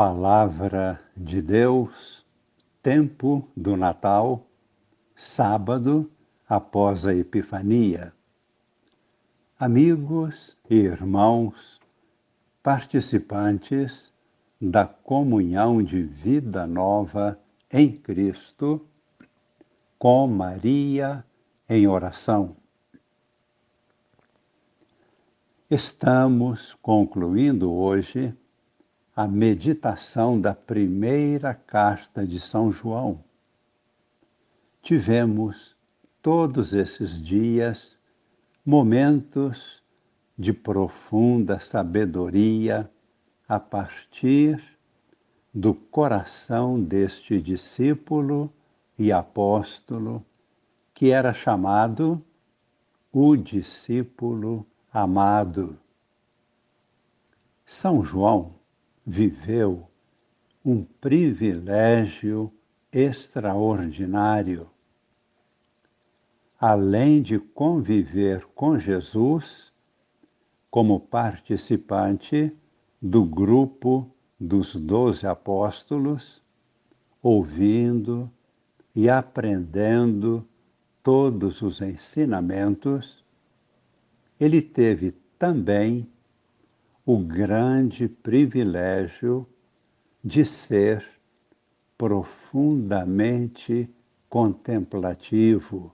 Palavra 0.00 0.98
de 1.14 1.42
Deus, 1.42 2.24
tempo 2.82 3.46
do 3.54 3.76
Natal, 3.76 4.46
sábado 5.14 6.10
após 6.48 7.04
a 7.04 7.14
Epifania. 7.14 8.10
Amigos 9.58 10.56
e 10.70 10.76
irmãos, 10.76 11.78
participantes 12.62 14.10
da 14.58 14.86
comunhão 14.86 15.82
de 15.82 16.02
vida 16.02 16.66
nova 16.66 17.38
em 17.70 17.92
Cristo, 17.92 18.80
com 19.98 20.26
Maria 20.26 21.22
em 21.68 21.86
oração. 21.86 22.56
Estamos 25.70 26.72
concluindo 26.80 27.70
hoje 27.70 28.34
a 29.14 29.26
meditação 29.26 30.40
da 30.40 30.54
primeira 30.54 31.52
carta 31.52 32.26
de 32.26 32.38
São 32.38 32.70
João. 32.70 33.22
Tivemos 34.82 35.76
todos 36.22 36.72
esses 36.72 37.20
dias 37.20 37.98
momentos 38.64 39.82
de 40.38 40.52
profunda 40.52 41.58
sabedoria 41.60 42.90
a 43.48 43.58
partir 43.58 44.62
do 45.52 45.74
coração 45.74 46.80
deste 46.80 47.40
discípulo 47.40 48.50
e 48.98 49.10
apóstolo 49.10 50.24
que 50.94 51.10
era 51.10 51.34
chamado 51.34 52.22
o 53.12 53.36
discípulo 53.36 54.64
amado. 54.92 55.76
São 57.66 58.04
João 58.04 58.59
viveu 59.10 59.88
um 60.64 60.84
privilégio 60.84 62.52
extraordinário. 62.92 64.70
Além 66.56 67.20
de 67.20 67.36
conviver 67.40 68.46
com 68.54 68.78
Jesus 68.78 69.72
como 70.70 71.00
participante 71.00 72.56
do 73.02 73.24
grupo 73.24 74.08
dos 74.38 74.76
doze 74.76 75.26
apóstolos, 75.26 76.40
ouvindo 77.20 78.30
e 78.94 79.10
aprendendo 79.10 80.46
todos 81.02 81.62
os 81.62 81.82
ensinamentos, 81.82 83.24
ele 84.38 84.62
teve 84.62 85.12
também 85.36 86.08
o 87.12 87.18
grande 87.18 88.08
privilégio 88.08 89.44
de 90.22 90.44
ser 90.44 91.04
profundamente 91.98 93.92
contemplativo. 94.28 95.92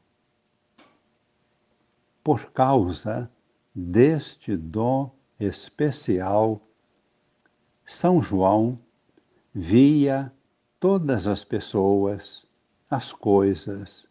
Por 2.22 2.52
causa 2.52 3.30
deste 3.74 4.54
dom 4.58 5.10
especial, 5.40 6.60
São 7.86 8.20
João 8.20 8.78
via 9.54 10.30
todas 10.78 11.26
as 11.26 11.42
pessoas, 11.42 12.46
as 12.90 13.10
coisas 13.10 14.06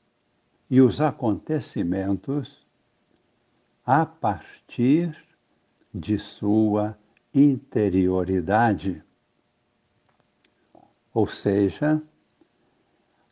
e 0.72 0.82
os 0.82 1.00
acontecimentos 1.00 2.66
a 3.86 4.08
partir 4.08 5.25
de 5.98 6.20
sua 6.20 6.98
interioridade. 7.34 9.02
Ou 11.14 11.26
seja, 11.26 12.04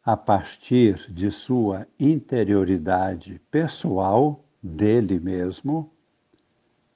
a 0.01 0.15
partir 0.15 1.11
de 1.11 1.29
sua 1.29 1.85
interioridade 1.99 3.41
pessoal, 3.51 4.45
dele 4.63 5.19
mesmo, 5.19 5.91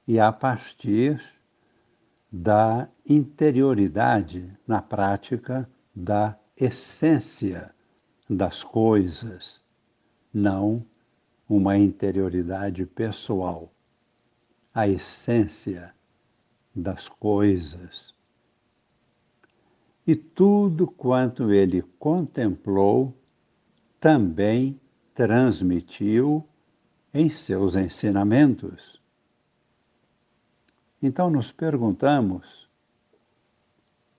e 0.07 0.17
a 0.22 0.31
partir 0.31 1.22
da 2.31 2.88
interioridade 3.06 4.57
na 4.66 4.81
prática 4.81 5.69
da 5.94 6.39
essência 6.56 7.75
das 8.29 8.63
coisas, 8.63 9.61
não 10.33 10.85
uma 11.50 11.77
interioridade 11.77 12.85
pessoal 12.85 13.69
a 14.77 14.88
essência 14.88 15.91
das 16.75 17.09
coisas. 17.09 18.13
E 20.05 20.15
tudo 20.15 20.85
quanto 20.85 21.51
ele 21.51 21.81
contemplou 21.97 23.11
também 23.99 24.79
transmitiu 25.15 26.47
em 27.11 27.27
seus 27.27 27.75
ensinamentos. 27.75 29.01
Então 31.01 31.27
nos 31.31 31.51
perguntamos: 31.51 32.69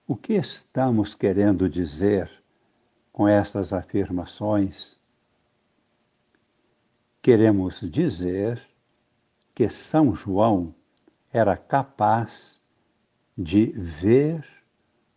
o 0.05 0.13
que 0.13 0.33
estamos 0.33 1.15
querendo 1.15 1.69
dizer 1.69 2.29
com 3.13 3.29
essas 3.29 3.71
afirmações? 3.71 4.97
Queremos 7.21 7.79
dizer 7.79 8.68
que 9.59 9.67
São 9.67 10.15
João 10.15 10.73
era 11.33 11.57
capaz 11.57 12.61
de 13.37 13.65
ver 13.65 14.47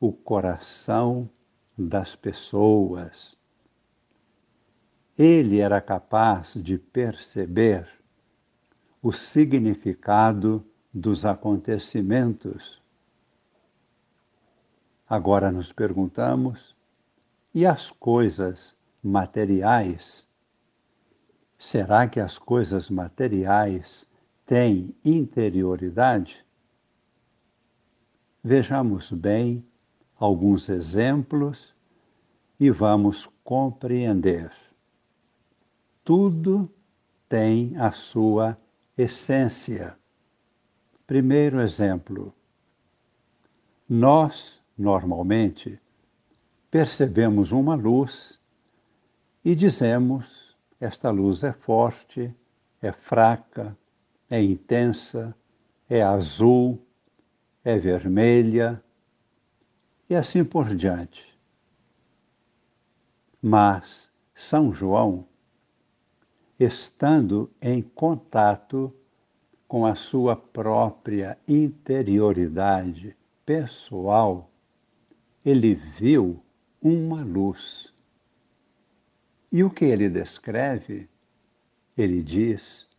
o 0.01 0.13
coração 0.13 1.31
das 1.79 2.17
pessoas. 2.17 3.37
Ele 5.17 5.61
era 5.61 5.81
capaz 5.81 6.55
de 6.57 6.77
perceber 6.77 7.89
o 9.01 9.13
significado 9.13 10.67
dos 10.93 11.25
acontecimentos. 11.25 12.83
Agora 15.09 15.53
nos 15.53 15.73
perguntamos: 15.73 16.75
e 17.55 17.65
as 17.65 17.93
coisas 17.93 18.75
materiais? 19.01 20.27
Será 21.57 22.09
que 22.09 22.19
as 22.19 22.39
coisas 22.41 22.91
materiais 22.91 24.11
tem 24.47 24.95
interioridade? 25.05 26.45
Vejamos 28.43 29.13
bem 29.13 29.65
alguns 30.19 30.69
exemplos 30.69 31.75
e 32.59 32.71
vamos 32.71 33.27
compreender. 33.45 34.53
Tudo 36.05 36.71
tem 37.29 37.77
a 37.77 37.93
sua 37.93 38.59
essência. 38.97 39.97
Primeiro 41.07 41.61
exemplo. 41.61 42.35
Nós, 43.89 44.63
normalmente, 44.77 45.81
percebemos 46.71 47.53
uma 47.53 47.75
luz 47.75 48.41
e 49.45 49.55
dizemos: 49.55 50.57
esta 50.81 51.11
luz 51.11 51.45
é 51.45 51.53
forte, 51.53 52.35
é 52.81 52.93
fraca, 52.93 53.77
é 54.33 54.43
intensa, 54.43 55.37
é 55.91 56.03
azul, 56.03 56.83
é 57.63 57.77
vermelha 57.77 58.83
e 60.09 60.17
assim 60.17 60.43
por 60.43 60.75
diante. 60.75 61.39
Mas 63.43 64.11
São 64.35 64.73
João, 64.73 65.27
estando 66.59 67.51
em 67.61 67.83
contato 67.83 68.91
com 69.69 69.85
a 69.85 69.95
sua 69.95 70.35
própria 70.35 71.39
interioridade 71.47 73.15
pessoal, 73.45 74.51
ele 75.45 75.75
viu 75.75 76.43
uma 76.81 77.23
luz. 77.23 77.93
E 79.53 79.63
o 79.63 79.69
que 79.69 79.85
ele 79.85 80.09
descreve? 80.09 81.07
Ele 81.95 82.23
diz 82.23 82.91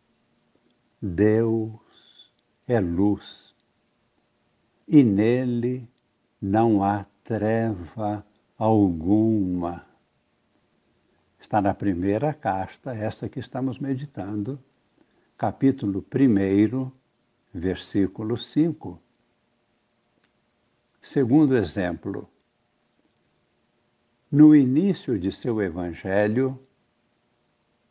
Deus 1.06 2.32
é 2.66 2.80
luz 2.80 3.54
e 4.88 5.04
nele 5.04 5.86
não 6.40 6.82
há 6.82 7.04
treva 7.22 8.26
alguma. 8.56 9.84
Está 11.38 11.60
na 11.60 11.74
primeira 11.74 12.32
carta, 12.32 12.94
essa 12.94 13.28
que 13.28 13.38
estamos 13.38 13.78
meditando, 13.78 14.58
capítulo 15.36 16.02
1, 16.02 16.90
versículo 17.52 18.38
5. 18.38 18.98
Segundo 21.02 21.54
exemplo, 21.54 22.26
no 24.32 24.56
início 24.56 25.18
de 25.18 25.30
seu 25.30 25.60
evangelho, 25.60 26.58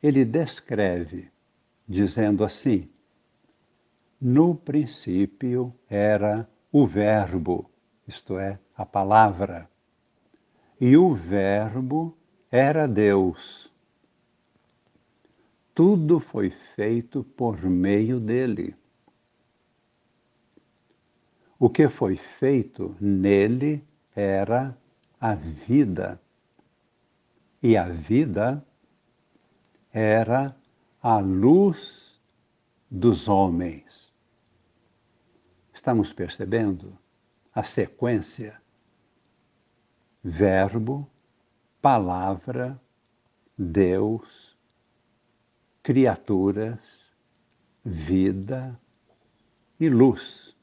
ele 0.01 0.25
descreve, 0.25 1.29
dizendo 1.87 2.43
assim: 2.43 2.89
no 4.23 4.55
princípio 4.55 5.75
era 5.89 6.49
o 6.71 6.87
Verbo, 6.87 7.69
isto 8.07 8.39
é, 8.39 8.57
a 8.73 8.85
palavra. 8.85 9.69
E 10.79 10.95
o 10.95 11.13
Verbo 11.13 12.17
era 12.49 12.87
Deus. 12.87 13.69
Tudo 15.75 16.21
foi 16.21 16.51
feito 16.73 17.25
por 17.35 17.61
meio 17.63 18.17
dele. 18.17 18.73
O 21.59 21.69
que 21.69 21.89
foi 21.89 22.15
feito 22.15 22.95
nele 23.01 23.83
era 24.15 24.77
a 25.19 25.35
vida. 25.35 26.21
E 27.61 27.75
a 27.75 27.89
vida 27.89 28.65
era 29.91 30.55
a 31.01 31.19
luz 31.19 32.21
dos 32.89 33.27
homens. 33.27 34.02
Estamos 35.83 36.13
percebendo 36.13 36.97
a 37.53 37.61
sequência? 37.61 38.57
Verbo, 40.23 41.05
palavra, 41.81 42.81
Deus, 43.57 44.57
criaturas, 45.83 46.79
vida 47.83 48.79
e 49.77 49.89
luz. 49.89 50.55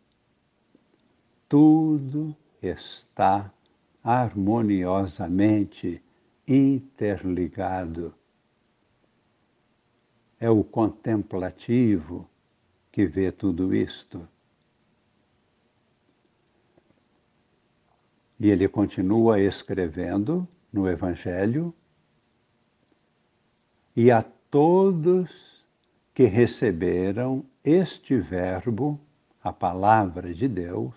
Tudo 1.46 2.34
está 2.62 3.52
harmoniosamente 4.02 6.02
interligado. 6.48 8.14
É 10.38 10.48
o 10.48 10.64
contemplativo 10.64 12.26
que 12.90 13.04
vê 13.04 13.30
tudo 13.30 13.74
isto. 13.74 14.26
E 18.40 18.48
ele 18.48 18.66
continua 18.66 19.38
escrevendo 19.38 20.48
no 20.72 20.88
Evangelho, 20.88 21.74
e 23.94 24.10
a 24.10 24.22
todos 24.50 25.62
que 26.14 26.24
receberam 26.24 27.44
este 27.62 28.16
Verbo, 28.16 28.98
a 29.44 29.52
palavra 29.52 30.32
de 30.32 30.48
Deus, 30.48 30.94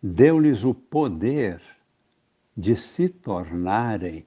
deu-lhes 0.00 0.62
o 0.62 0.72
poder 0.72 1.60
de 2.56 2.76
se 2.76 3.08
tornarem 3.08 4.24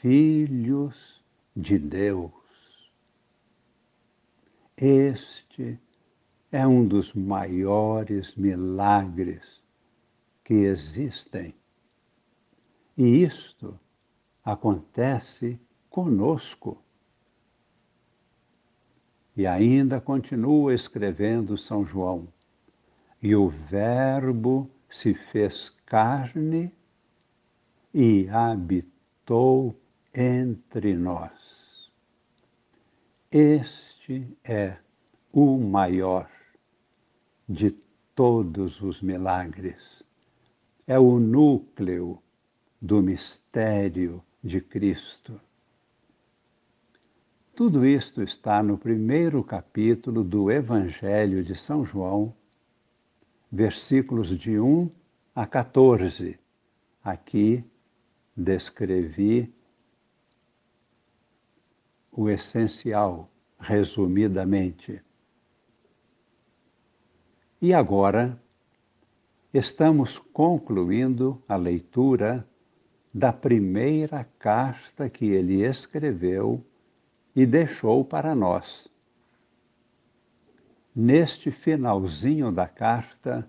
filhos 0.00 1.20
de 1.56 1.78
Deus. 1.78 2.32
Este 4.76 5.80
é 6.52 6.64
um 6.66 6.86
dos 6.86 7.12
maiores 7.12 8.36
milagres 8.36 9.63
que 10.44 10.52
existem. 10.54 11.54
E 12.96 13.24
isto 13.24 13.80
acontece 14.44 15.58
conosco. 15.88 16.80
E 19.36 19.46
ainda 19.46 20.00
continua 20.00 20.74
escrevendo 20.74 21.56
São 21.56 21.84
João. 21.84 22.28
E 23.20 23.34
o 23.34 23.48
Verbo 23.48 24.70
se 24.88 25.14
fez 25.14 25.70
carne 25.86 26.70
e 27.92 28.28
habitou 28.28 29.74
entre 30.14 30.94
nós. 30.94 31.90
Este 33.32 34.28
é 34.44 34.76
o 35.32 35.58
maior 35.58 36.30
de 37.48 37.72
todos 38.14 38.80
os 38.80 39.02
milagres 39.02 40.03
é 40.86 40.98
o 40.98 41.18
núcleo 41.18 42.22
do 42.80 43.02
mistério 43.02 44.22
de 44.42 44.60
Cristo. 44.60 45.40
Tudo 47.54 47.86
isto 47.86 48.22
está 48.22 48.62
no 48.62 48.76
primeiro 48.76 49.42
capítulo 49.42 50.22
do 50.22 50.50
Evangelho 50.50 51.42
de 51.42 51.54
São 51.54 51.86
João, 51.86 52.34
versículos 53.50 54.36
de 54.36 54.58
1 54.58 54.90
a 55.34 55.46
14. 55.46 56.38
Aqui 57.02 57.64
descrevi 58.36 59.54
o 62.10 62.28
essencial, 62.28 63.30
resumidamente. 63.58 65.00
E 67.62 67.72
agora 67.72 68.38
estamos 69.54 70.18
concluindo 70.18 71.40
a 71.48 71.54
leitura 71.54 72.44
da 73.12 73.32
primeira 73.32 74.28
carta 74.36 75.08
que 75.08 75.26
ele 75.26 75.64
escreveu 75.64 76.60
e 77.36 77.46
deixou 77.46 78.04
para 78.04 78.34
nós. 78.34 78.88
Neste 80.92 81.52
finalzinho 81.52 82.50
da 82.50 82.66
carta, 82.66 83.48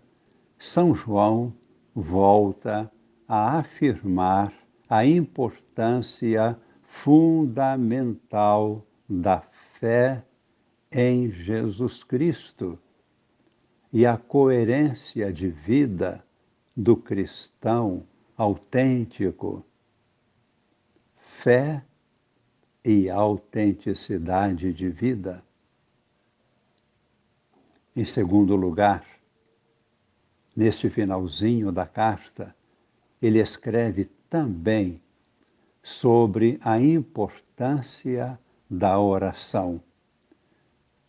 São 0.59 0.93
João 0.93 1.51
volta 1.95 2.91
a 3.27 3.57
afirmar 3.57 4.53
a 4.87 5.03
importância 5.03 6.55
fundamental 6.83 8.85
da 9.09 9.41
fé 9.79 10.23
em 10.91 11.31
Jesus 11.31 12.03
Cristo 12.03 12.77
e 13.95 14.05
a 14.05 14.17
coerência 14.17 15.31
de 15.31 15.47
vida 15.47 16.21
do 16.75 16.97
cristão 16.97 18.03
autêntico. 18.35 19.65
Fé 21.15 21.81
e 22.83 23.09
autenticidade 23.09 24.73
de 24.73 24.89
vida. 24.89 25.41
Em 27.95 28.03
segundo 28.03 28.57
lugar, 28.57 29.07
neste 30.53 30.89
finalzinho 30.89 31.71
da 31.71 31.85
carta, 31.85 32.53
ele 33.21 33.39
escreve 33.39 34.11
também 34.29 35.01
sobre 35.81 36.59
a 36.61 36.77
importância 36.81 38.37
da 38.69 38.99
oração 38.99 39.81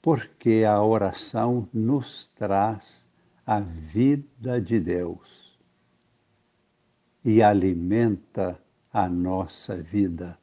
porque 0.06 0.62
a 0.64 0.80
oração 0.80 1.68
nos 1.74 2.28
traz 2.36 3.04
a 3.44 3.58
vida 3.58 4.60
de 4.60 4.78
Deus 4.78 5.58
e 7.24 7.42
alimenta 7.42 8.56
a 8.92 9.08
nossa 9.08 9.76
vida. 9.76 10.38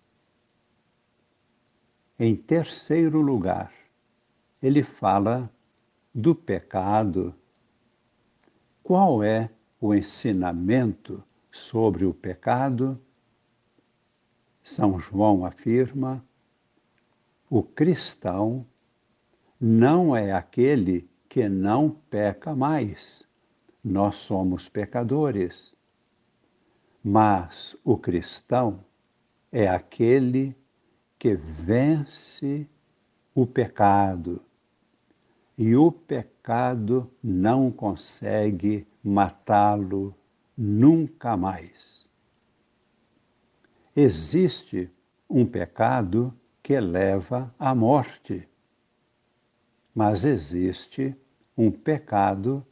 Em 2.20 2.36
terceiro 2.36 3.22
lugar, 3.22 3.74
ele 4.62 4.84
fala 4.84 5.50
do 6.13 6.36
pecado. 6.36 7.34
Qual 8.84 9.24
é 9.24 9.50
o 9.79 9.96
ensinamento 9.96 11.24
sobre 11.50 12.03
o 12.03 12.13
pecado? 12.13 13.00
São 14.62 15.00
João 15.00 15.46
afirma: 15.46 16.22
o 17.50 17.63
cristão 17.63 18.65
não 19.65 20.13
é 20.13 20.34
aquele 20.34 21.10
que 21.29 21.48
não 21.48 21.89
peca 21.89 22.53
mais. 22.53 23.25
Nós 23.82 24.17
somos 24.17 24.67
pecadores. 24.67 25.74
Mas 27.01 27.74
o 27.82 27.98
cristão 27.98 28.84
é 29.53 29.70
aquele 29.70 30.53
que 31.17 31.36
vence 31.36 32.67
o 33.34 33.48
pecado. 33.48 34.41
E 35.58 35.77
o 35.77 35.93
pecado 35.93 37.10
não 37.24 37.72
consegue 37.72 38.86
matá-lo 39.01 40.13
nunca 40.58 41.38
mais. 41.38 42.05
Existe 43.96 44.91
um 45.29 45.46
pecado 45.46 46.34
que 46.62 46.77
leva 46.82 47.53
à 47.58 47.74
morte 47.74 48.46
mas 49.93 50.25
existe 50.25 51.15
um 51.57 51.69
pecado 51.69 52.65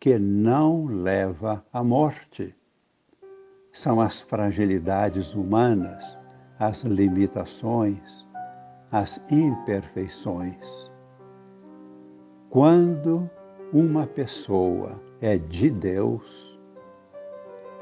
que 0.00 0.18
não 0.18 0.86
leva 0.86 1.64
à 1.72 1.82
morte. 1.82 2.54
São 3.72 4.00
as 4.00 4.20
fragilidades 4.20 5.34
humanas, 5.34 6.18
as 6.58 6.82
limitações, 6.82 8.26
as 8.90 9.30
imperfeições. 9.30 10.92
Quando 12.50 13.28
uma 13.72 14.06
pessoa 14.06 15.00
é 15.20 15.36
de 15.38 15.70
Deus, 15.70 16.58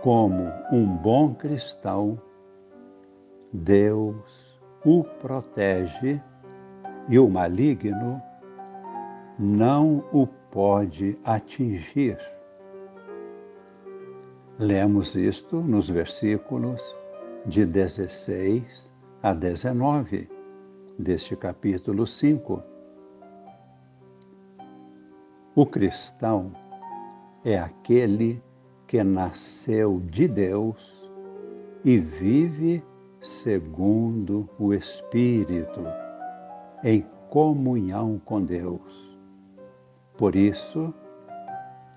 como 0.02 0.50
um 0.70 0.86
bom 0.86 1.34
cristão, 1.34 2.20
Deus 3.52 4.60
o 4.84 5.04
protege 5.04 6.20
e 7.08 7.18
o 7.18 7.28
maligno 7.28 8.22
não 9.42 10.04
o 10.12 10.24
pode 10.24 11.18
atingir. 11.24 12.16
Lemos 14.56 15.16
isto 15.16 15.56
nos 15.56 15.90
versículos 15.90 16.80
de 17.44 17.66
16 17.66 18.92
a 19.20 19.34
19 19.34 20.30
deste 20.96 21.34
capítulo 21.34 22.06
5. 22.06 22.62
O 25.56 25.66
cristão 25.66 26.52
é 27.44 27.58
aquele 27.58 28.40
que 28.86 29.02
nasceu 29.02 30.00
de 30.04 30.28
Deus 30.28 31.10
e 31.84 31.98
vive 31.98 32.80
segundo 33.20 34.48
o 34.56 34.72
Espírito, 34.72 35.80
em 36.84 37.04
comunhão 37.28 38.20
com 38.24 38.40
Deus. 38.40 39.11
Por 40.16 40.36
isso, 40.36 40.92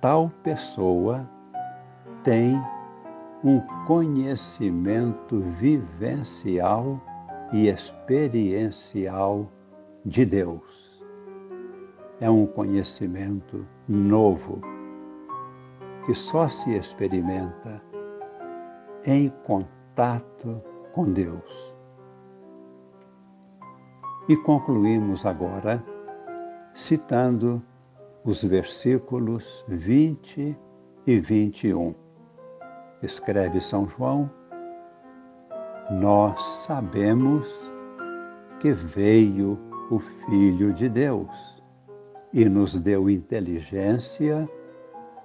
tal 0.01 0.31
pessoa 0.41 1.29
tem 2.23 2.61
um 3.43 3.59
conhecimento 3.85 5.39
vivencial 5.39 6.99
e 7.51 7.67
experiencial 7.67 9.47
de 10.05 10.25
Deus. 10.25 11.03
É 12.19 12.29
um 12.29 12.45
conhecimento 12.45 13.65
novo 13.87 14.61
que 16.05 16.13
só 16.13 16.47
se 16.47 16.73
experimenta 16.75 17.81
em 19.05 19.29
contato 19.43 20.61
com 20.93 21.11
Deus. 21.11 21.75
E 24.27 24.35
concluímos 24.37 25.25
agora 25.25 25.83
citando 26.73 27.61
os 28.25 28.43
versículos 28.43 29.63
20 29.67 30.57
e 31.05 31.19
21. 31.19 31.93
Escreve 33.03 33.61
São 33.61 33.87
João: 33.87 34.29
Nós 35.91 36.41
sabemos 36.65 37.47
que 38.59 38.73
veio 38.73 39.59
o 39.91 39.99
Filho 39.99 40.73
de 40.73 40.89
Deus 40.89 41.63
e 42.33 42.49
nos 42.49 42.75
deu 42.75 43.09
inteligência 43.09 44.49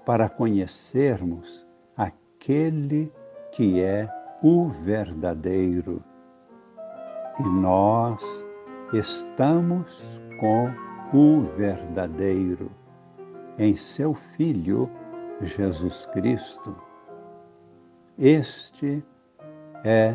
para 0.04 0.28
conhecermos 0.28 1.66
aquele 1.96 3.10
que 3.52 3.80
é 3.80 4.08
o 4.42 4.68
verdadeiro. 4.68 6.04
E 7.38 7.42
nós 7.42 8.22
estamos 8.92 9.86
com 10.38 10.70
o 11.16 11.40
verdadeiro 11.56 12.70
em 13.58 13.76
seu 13.76 14.14
Filho 14.14 14.90
Jesus 15.42 16.06
Cristo. 16.12 16.76
Este 18.18 19.02
é 19.84 20.14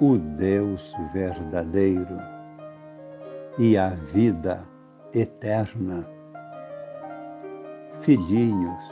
o 0.00 0.16
Deus 0.16 0.92
verdadeiro 1.12 2.18
e 3.58 3.76
a 3.76 3.90
vida 3.90 4.64
eterna. 5.14 6.08
Filhinhos, 8.00 8.82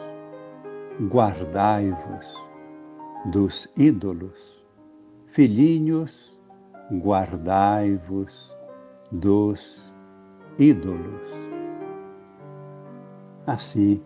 guardai-vos 1.10 2.48
dos 3.32 3.70
ídolos. 3.76 4.62
Filhinhos, 5.26 6.38
guardai-vos 6.92 8.54
dos 9.10 9.92
ídolos. 10.58 11.37
Assim 13.48 14.02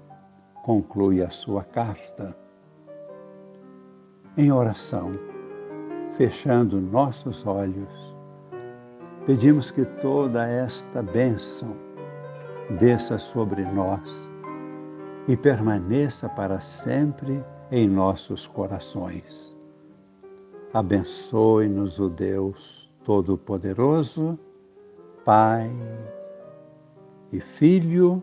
conclui 0.63 1.21
a 1.21 1.29
sua 1.29 1.65
carta. 1.65 2.33
Em 4.37 4.53
oração, 4.53 5.19
fechando 6.17 6.81
nossos 6.81 7.45
olhos, 7.45 8.17
pedimos 9.27 9.73
que 9.73 9.85
toda 10.01 10.47
esta 10.47 11.03
bênção 11.03 11.77
desça 12.79 13.19
sobre 13.19 13.65
nós 13.65 14.31
e 15.27 15.37
permaneça 15.37 16.29
para 16.29 16.61
sempre 16.61 17.45
em 17.73 17.89
nossos 17.89 18.47
corações. 18.47 19.57
Abençoe-nos 20.73 21.99
o 21.99 22.09
Deus 22.09 22.95
Todo-Poderoso, 23.03 24.39
Pai 25.25 25.69
e 27.33 27.41
Filho 27.41 28.23